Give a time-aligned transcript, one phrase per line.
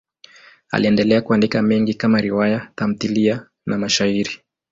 [0.71, 4.31] Aliendelea kuandika mengi kama riwaya, tamthiliya na mashairi.